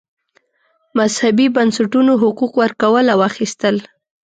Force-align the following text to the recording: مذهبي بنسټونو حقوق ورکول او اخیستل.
مذهبي 0.97 1.45
بنسټونو 1.55 2.11
حقوق 2.21 2.53
ورکول 2.61 3.05
او 3.13 3.19
اخیستل. 3.29 3.75